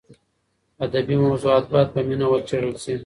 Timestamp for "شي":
2.83-2.95